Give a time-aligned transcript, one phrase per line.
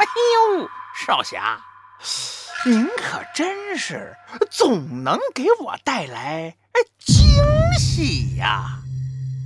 [0.00, 1.60] 哎呦，少侠，
[2.64, 4.14] 您可真是
[4.50, 6.56] 总能给我带来
[6.98, 7.14] 惊
[7.78, 8.78] 喜呀！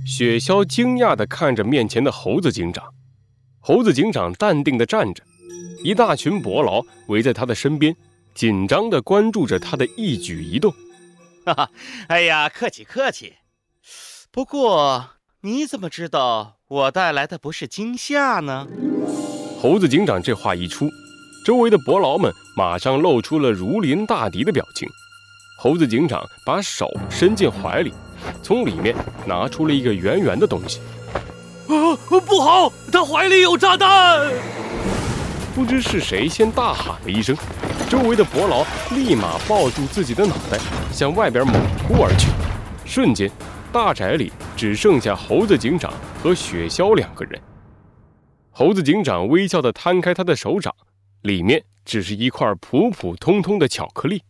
[0.07, 2.93] 雪鸮惊讶地看着面前的猴子警长，
[3.59, 5.21] 猴子警长淡定地站着，
[5.83, 7.93] 一大群伯劳围在他的身边，
[8.33, 10.73] 紧张地关注着他的一举一动。
[11.45, 11.69] 哈哈，
[12.07, 13.35] 哎呀，客气客气。
[14.31, 15.09] 不过
[15.41, 18.65] 你怎么知道我带来的不是惊吓呢？
[19.65, 20.93] 猴子警长这话一出，
[21.43, 24.87] 周围的伯劳们马上露出了如临大敌的表情。
[25.57, 27.91] 猴子警长把手伸进怀里，
[28.43, 30.81] 从里面拿出了一个圆圆的东西。
[31.67, 34.31] 啊，不好，他怀里有炸弹！
[35.55, 37.35] 不知是谁先大喊了一声，
[37.89, 40.59] 周围的伯劳立马抱住自己的脑袋，
[40.91, 41.55] 向外边猛
[41.87, 42.27] 扑而去。
[42.85, 43.31] 瞬间，
[43.71, 45.91] 大宅里只剩下猴子警长
[46.21, 47.41] 和雪橇两个人。
[48.57, 50.73] 猴子警长微笑地摊开他的手掌，
[51.23, 54.23] 里面只是一块普普通通的巧克力。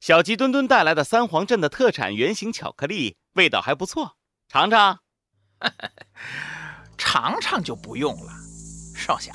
[0.00, 4.16] 小鸡墩墩带来的三皇镇的特产圆形巧克力，味道还不错，
[4.48, 4.98] 尝尝。
[6.98, 8.32] 尝尝就不用了，
[8.96, 9.32] 少侠，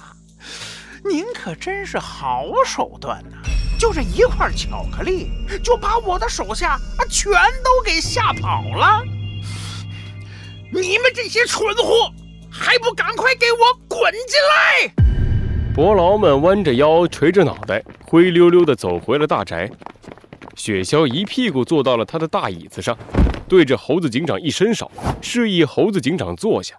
[1.05, 3.37] 您可真是好手段呐！
[3.79, 5.29] 就这一块巧克力，
[5.63, 7.31] 就把我的手下啊全
[7.63, 9.01] 都给吓跑了。
[10.73, 12.11] 你们这些蠢货！
[12.59, 14.93] 还不赶快给我滚进来！
[15.73, 19.69] 伯劳们弯着腰，垂着脑袋，灰溜溜地走回了大宅。
[20.55, 22.97] 雪橇一屁股坐到了他的大椅子上，
[23.47, 24.91] 对着猴子警长一伸手，
[25.21, 26.75] 示意猴子警长坐下。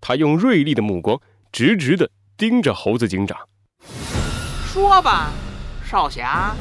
[0.00, 1.20] 他用锐利的目光
[1.52, 3.38] 直直地盯着猴子警长，
[4.72, 5.30] 说吧，
[5.84, 6.56] 少侠，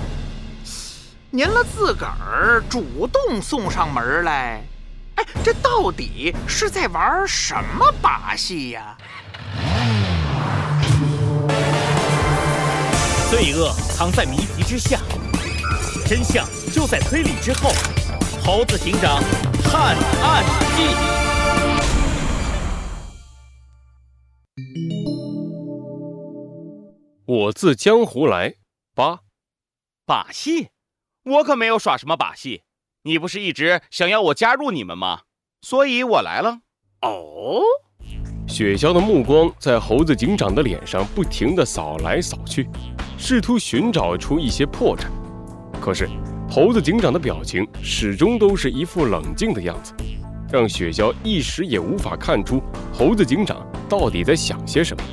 [1.32, 4.62] 您了自个儿主动送上门来。
[5.20, 8.98] 哎，这到底是在玩什么把戏呀？
[13.30, 14.98] 罪恶藏在谜题之下，
[16.08, 17.70] 真相就在推理之后。
[18.42, 19.22] 猴子警长
[19.62, 20.46] 探案
[20.78, 20.84] 记，
[27.26, 28.56] 我自江湖来。
[28.96, 29.20] 八，
[30.06, 30.70] 把戏？
[31.24, 32.64] 我可没有耍什么把戏。
[33.10, 35.22] 你不是一直想要我加入你们吗？
[35.62, 36.60] 所以我来了。
[37.02, 37.64] 哦，
[38.48, 42.70] 雪橇的目光在猴子警长的脸上不停地扫来扫去，
[43.18, 45.08] 试图寻找出一些破绽。
[45.82, 46.08] 可是
[46.48, 49.92] 猴子警长的表情始终都是一副冷静的样子，
[50.52, 52.62] 让雪橇一时也无法看出
[52.94, 55.04] 猴子警长到底在想些什么。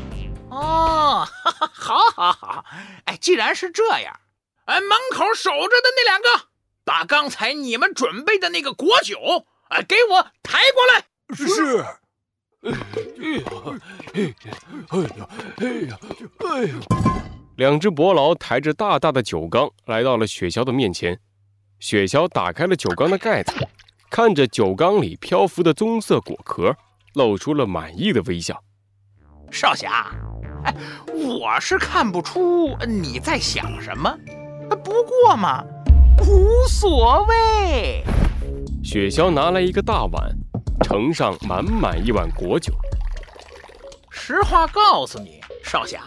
[0.50, 1.26] 哦，
[1.72, 2.64] 好，好，好，
[3.06, 4.20] 哎，既然是这样，
[4.66, 6.45] 哎，门口守着的那两个。
[6.86, 9.18] 把刚才你们准备的那个果酒，
[9.68, 11.04] 啊，给我抬过来。
[11.34, 11.84] 是。
[12.62, 12.70] 哎
[13.42, 13.50] 呀，
[14.14, 15.98] 哎呀，哎呀，
[16.38, 16.74] 哎呀！
[17.56, 21.18] 两只伯劳抬着大大的酒缸来到了雪橇的面前。
[21.80, 23.52] 雪橇打开了酒缸的盖子，
[24.08, 26.72] 看着酒缸里漂浮的棕色果壳，
[27.14, 28.62] 露出了满意的微笑。
[29.50, 30.12] 少侠，
[30.64, 30.72] 哎，
[31.12, 34.16] 我是看不出你在想什么。
[34.84, 35.64] 不过嘛。
[36.24, 38.02] 无所谓。
[38.82, 40.30] 雪橇拿来一个大碗，
[40.82, 42.72] 盛上满满一碗果酒。
[44.10, 46.00] 实话告诉你，少侠，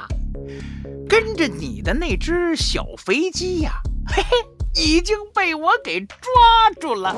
[1.08, 3.74] 跟着你的那只小飞机呀，
[4.08, 4.38] 嘿嘿，
[4.76, 6.20] 已经被我给抓
[6.80, 7.16] 住了。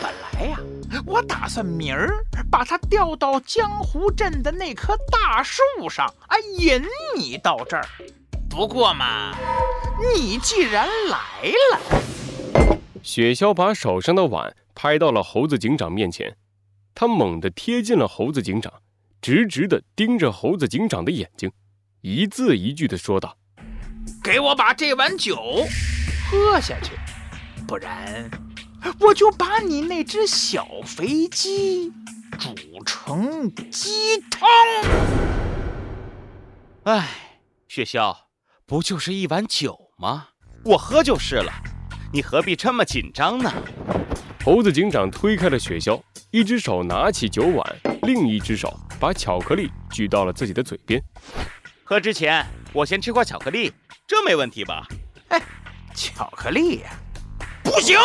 [0.00, 0.58] 本来呀，
[1.06, 6.82] 我打算明儿把它吊到江湖镇的那棵大树上，啊，引
[7.16, 7.86] 你到这儿。
[8.48, 9.34] 不过嘛，
[10.14, 11.18] 你既然来
[11.72, 12.02] 了。
[13.02, 16.36] 雪橇把手上的碗拍到了猴子警长面前，
[16.94, 18.72] 他猛地贴近了猴子警长，
[19.20, 21.50] 直直地盯着猴子警长的眼睛，
[22.02, 23.36] 一字一句地说道
[24.22, 25.36] ：“给我把这碗酒
[26.30, 26.92] 喝下去，
[27.66, 28.30] 不然
[29.00, 31.90] 我就把你那只小肥鸡
[32.38, 34.48] 煮成鸡汤。”
[36.84, 37.08] 哎，
[37.66, 38.16] 雪橇，
[38.64, 40.28] 不就是一碗酒吗？
[40.64, 41.52] 我喝就是了。
[42.14, 43.50] 你何必这么紧张呢？
[44.44, 45.98] 猴子警长推开了雪橇，
[46.30, 51.02] 一只手拿起酒碗，另一只手把巧克力举到了自己的嘴边。
[51.82, 52.44] 喝之前，
[52.74, 53.72] 我先吃块巧克力，
[54.06, 54.86] 这没问题吧？
[55.28, 55.40] 哎，
[55.94, 56.90] 巧克力呀，
[57.64, 57.98] 不行！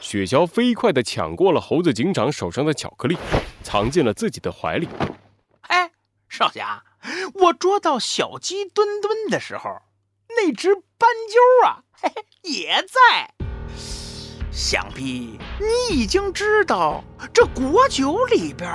[0.00, 3.18] 雪橇飞快地抢过了猴子警长手上的巧克力，
[3.62, 4.88] 藏进了自己的怀里。
[5.62, 5.90] 哎，
[6.30, 6.82] 少侠，
[7.34, 9.82] 我捉到小鸡墩墩的时候，
[10.28, 11.84] 那只斑鸠啊！
[12.00, 13.34] 嘿嘿，也在。
[14.50, 18.68] 想必你已经知道这果酒里边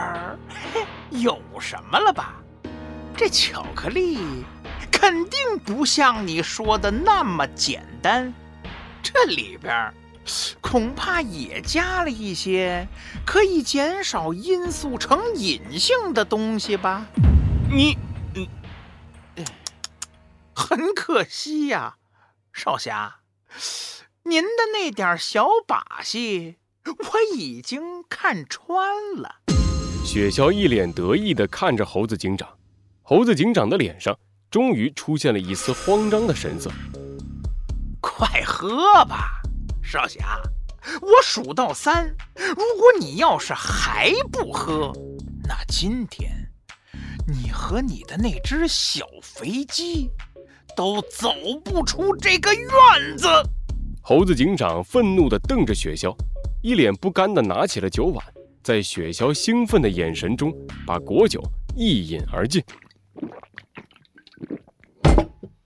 [1.10, 2.36] 有什么了吧？
[3.16, 4.46] 这巧克力
[4.92, 8.34] 肯定不像你说的那么简单。
[9.04, 9.94] 这里边
[10.62, 12.88] 恐怕也加了一些
[13.26, 17.06] 可以减少因素成隐性的东西吧？
[17.70, 17.98] 你，
[20.56, 21.98] 很可惜呀，
[22.54, 23.18] 少侠，
[24.24, 29.36] 您的那点小把戏我已经看穿了。
[30.06, 32.48] 雪橇一脸得意地看着猴子警长，
[33.02, 34.18] 猴子警长的脸上
[34.52, 36.72] 终于出现了一丝慌张的神色。
[38.02, 39.42] 快喝吧，
[39.82, 40.40] 少侠，
[41.02, 44.92] 我数到三，如果你要是还不喝，
[45.48, 46.30] 那今天
[47.28, 50.10] 你和你的那只小肥鸡
[50.76, 51.34] 都走
[51.64, 53.28] 不出这个院子。
[54.02, 56.16] 猴子警长愤怒地瞪着雪橇，
[56.62, 58.26] 一脸不甘地拿起了酒碗。
[58.62, 60.54] 在雪橇兴奋的眼神中，
[60.86, 61.42] 把果酒
[61.76, 62.64] 一饮而尽。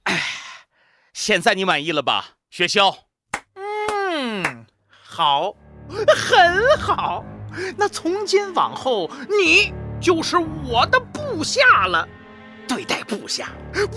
[0.03, 0.19] 哎，
[1.13, 2.95] 现在你满意了吧，雪橇？
[3.55, 5.53] 嗯，好，
[5.89, 7.23] 很好。
[7.75, 12.07] 那从今往后，你就是我的部下了。
[12.67, 13.47] 对待部下，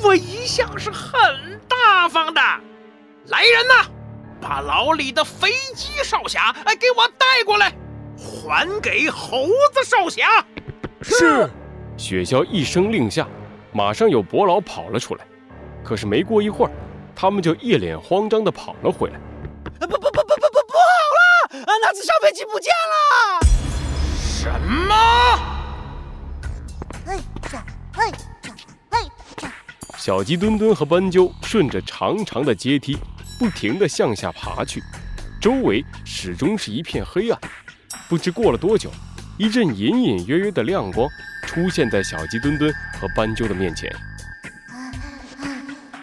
[0.03, 2.41] 我一向是很大方的。
[3.27, 3.87] 来人呐，
[4.41, 7.73] 把牢里的飞机少侠哎给我带过来。
[8.17, 10.45] 还给猴子少侠。
[11.03, 11.49] 是。
[11.97, 13.27] 雪橇一声令下，
[13.73, 15.27] 马上有伯劳跑了出来。
[15.85, 16.73] 可是没过一会儿，
[17.15, 19.21] 他们就一脸慌张地跑了回来。
[19.79, 21.65] 不不不不不不不好了！
[21.83, 23.41] 那只小飞机不见了！
[24.19, 25.60] 什么？
[30.01, 32.97] 小鸡墩墩和斑鸠顺着长长的阶梯，
[33.39, 34.83] 不停地向下爬去，
[35.39, 37.39] 周围始终是一片黑暗。
[38.09, 38.91] 不知过了多久，
[39.37, 41.07] 一阵隐隐约约的亮光
[41.47, 43.95] 出现在小鸡墩墩和斑鸠的面前。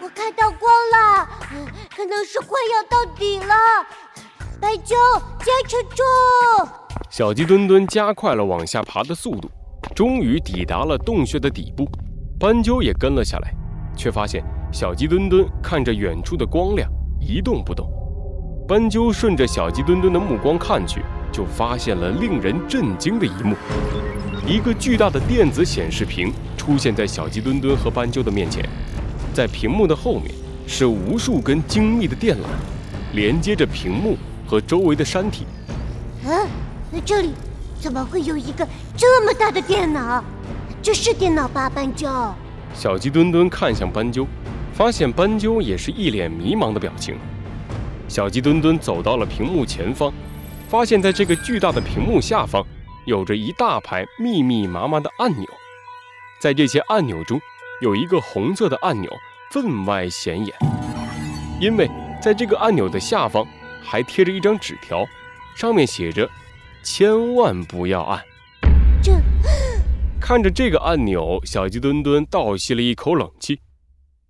[0.00, 1.28] 我看到光了，
[1.90, 3.54] 可能是快要到底了。
[4.60, 4.94] 斑鸠，
[5.40, 6.68] 坚持住！
[7.10, 9.50] 小鸡墩墩加快了往下爬的速度，
[9.92, 11.84] 终于抵达了洞穴的底部。
[12.38, 13.52] 斑鸠也跟了下来，
[13.98, 14.42] 却发现
[14.72, 16.90] 小鸡墩墩看着远处的光亮
[17.20, 17.86] 一动不动。
[18.66, 21.02] 斑鸠顺着小鸡墩墩的目光看去。
[21.30, 23.54] 就发现了令人震惊的一幕：
[24.46, 28.66] 一个巨大的电子显示屏出现在小鸡墩墩和斑鸠的面前，
[29.34, 30.34] 在屏幕的后面
[30.66, 32.46] 是无数根精密的电缆，
[33.12, 34.16] 连接着屏幕
[34.46, 35.44] 和周围的山体。
[36.24, 36.48] 嗯，
[36.90, 37.34] 那这里
[37.78, 38.66] 怎么会有一个
[38.96, 40.24] 这么大的电脑？
[40.82, 42.08] 这是电脑吧，斑鸠？
[42.74, 44.26] 小鸡墩墩看向斑鸠，
[44.72, 47.16] 发现斑鸠也是一脸迷茫的表情。
[48.06, 50.12] 小鸡墩墩走到了屏幕前方。
[50.68, 52.62] 发现，在这个巨大的屏幕下方，
[53.06, 55.48] 有着一大排密密麻麻的按钮。
[56.38, 57.40] 在这些按钮中，
[57.80, 59.10] 有一个红色的按钮
[59.50, 60.54] 分外显眼，
[61.58, 61.90] 因为
[62.20, 63.46] 在这个按钮的下方
[63.82, 65.06] 还贴着一张纸条，
[65.56, 66.28] 上面写着
[66.84, 68.22] ：“千万不要按。”
[69.02, 69.12] 这，
[70.28, 73.62] 看着这个按钮，小鸡墩墩倒吸了一口冷气。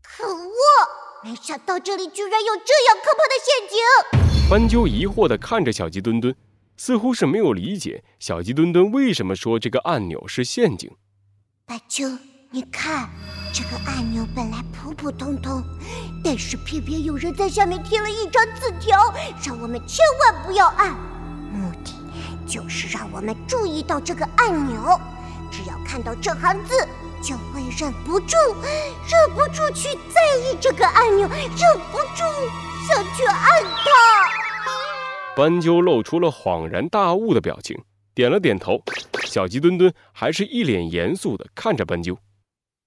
[0.01, 0.53] 可恶！
[1.25, 4.49] 没想到这里居然有这样可怕的陷阱。
[4.49, 6.33] 斑鸠疑惑地看着小鸡墩墩，
[6.77, 10.89] 似乎是没有理解小鸡墩墩为什么说这个按钮是陷阱。
[11.67, 12.09] 斑鸠，
[12.53, 13.11] 你看，
[13.53, 15.61] 这个按钮本来普普通通，
[16.23, 19.13] 但是偏偏有人在下面贴了一张字条，
[19.45, 20.93] 让我们千万不要按。
[21.53, 21.93] 目的
[22.47, 25.01] 就是让我们注意到这个按钮，
[25.51, 26.87] 只要看到这行字，
[27.23, 28.37] 就会忍不住、
[29.07, 32.25] 忍不住去在意这个按钮，忍不住
[32.87, 33.91] 想去按它。
[35.37, 37.77] 斑鸠露出了恍然大悟的表情，
[38.15, 38.83] 点了点头。
[39.25, 42.19] 小鸡墩墩还是一脸严肃地看着斑鸠。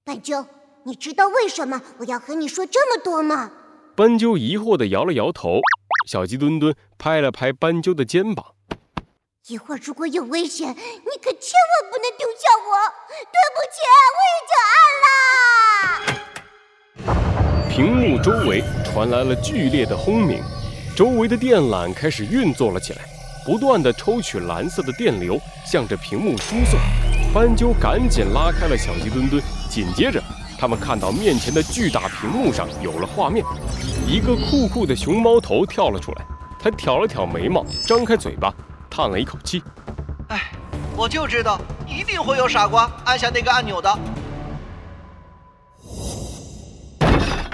[0.04, 0.46] 斑鸠，
[0.84, 3.52] 你知道为什么我要和你说这么多吗？
[3.96, 5.60] 斑鸠疑惑地摇了摇头。
[6.08, 8.46] 小鸡墩墩拍了拍斑鸠的肩膀。
[9.48, 10.76] 一会儿如果有危险，你
[11.20, 12.78] 可千万不能丢下我。
[13.32, 13.82] 对不起，
[14.14, 14.80] 我已经按
[17.08, 17.68] 了。
[17.68, 20.44] 屏幕周围传来了剧烈的轰鸣。
[20.96, 23.00] 周围的电缆开始运作了起来，
[23.44, 26.80] 不断的抽取蓝色的电流，向着屏幕输送。
[27.34, 30.22] 斑鸠赶紧拉开了小鸡墩墩，紧接着，
[30.60, 33.44] 他们看到面前的巨大屏幕上有了画面，
[34.06, 36.24] 一个酷酷的熊猫头跳了出来。
[36.60, 38.54] 他挑了挑眉毛，张开嘴巴，
[38.92, 39.64] 叹了一口气
[40.28, 40.52] ：“哎，
[40.98, 41.58] 我就知道，
[41.88, 43.90] 一定会有傻瓜按下那个按钮的。”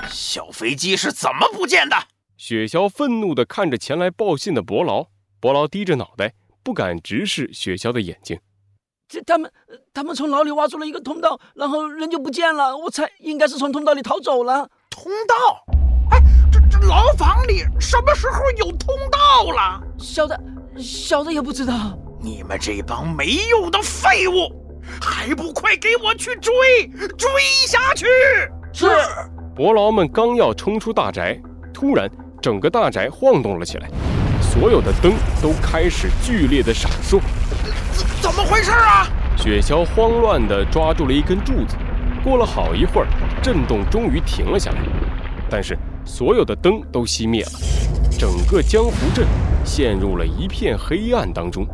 [0.10, 1.96] 小飞机是怎么不见的？
[2.38, 5.06] 雪橇愤怒地看着前来报信的伯劳，
[5.39, 8.39] 伯劳低着脑袋，不敢直视雪橇的眼睛。
[9.08, 9.51] 这他们
[9.94, 12.75] 他们从牢里挖出了一个通道，然后人就不见了。
[12.75, 14.70] 我猜应该是从通道里逃走了。
[14.89, 15.63] 通道？
[16.12, 16.20] 哎，
[16.51, 19.82] 这这牢房里什么时候有通道了？
[19.98, 20.38] 小的，
[20.79, 21.98] 小的也不知道。
[22.22, 24.51] 你们这帮没用的废物，
[25.00, 26.51] 还不快给我去追
[27.17, 27.29] 追
[27.67, 28.05] 下去！
[28.74, 28.88] 是。
[29.55, 31.39] 伯劳们刚要冲出大宅，
[31.74, 32.10] 突然
[32.41, 33.89] 整个大宅晃动了起来，
[34.41, 37.19] 所有的灯都开始剧烈的闪烁。
[37.93, 39.07] 怎怎么回事啊？
[39.38, 41.75] 雪橇慌乱地抓住了一根柱子，
[42.24, 43.07] 过了好一会儿，
[43.41, 44.77] 震动终于停了下来，
[45.50, 47.51] 但是所有的灯都熄灭了，
[48.17, 49.25] 整个江湖镇
[49.67, 51.67] 陷入了一片黑暗当中。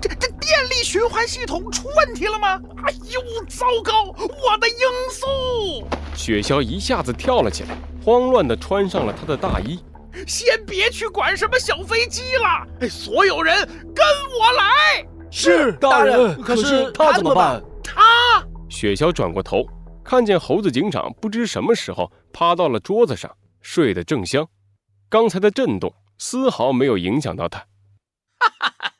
[0.00, 2.60] 这这电力循环系统出问题了吗？
[2.84, 4.04] 哎呦，糟糕！
[4.18, 5.88] 我的罂粟！
[6.14, 9.80] 雪橇一下子跳了起来，慌乱地穿上了他的大衣。
[10.26, 14.04] 先别去管什么小飞机了，所有人跟
[14.38, 15.06] 我来。
[15.30, 16.40] 是大人。
[16.42, 17.60] 可是他怎么办？
[17.82, 18.02] 他……
[18.68, 19.66] 雪橇转过头，
[20.04, 24.46] 看见猴子警长不知什么时候趴到了桌子上，睡得正香。
[25.08, 25.92] 刚才的震动
[26.26, 27.58] 丝毫没有影响到他。
[28.38, 28.92] 哈哈哈！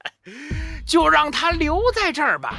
[0.87, 2.55] 就让他留在这儿吧。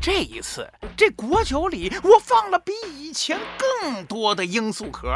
[0.00, 5.08] 这一次，这果酒里我放了比以前更多的罂粟壳。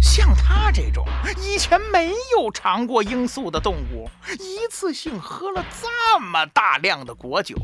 [0.00, 1.04] 像他这种
[1.42, 4.08] 以前没有尝过罂粟的动物，
[4.38, 7.56] 一次性喝了这么大量的果酒，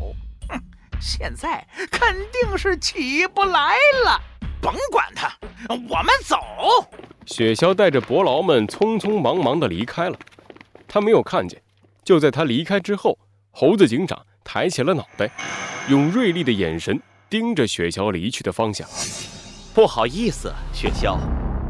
[0.49, 0.61] 哼，
[1.01, 4.21] 现在肯定是起不来了。
[4.61, 5.33] 甭管他，
[5.69, 6.37] 我们走。
[7.25, 10.19] 雪橇带着伯劳们匆匆忙忙地离开了。
[10.97, 11.61] 他没有看见，
[12.03, 13.19] 就在他离开之后。
[13.51, 15.31] 猴子警长抬起了脑袋，
[15.91, 16.99] 用锐利的眼神
[17.29, 18.89] 盯着雪橇离去的方向。
[19.75, 21.19] 不好意思，雪橇，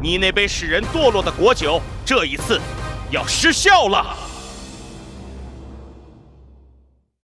[0.01, 2.61] 你那杯使人堕落的果酒，这一次
[3.11, 4.15] 要失效了。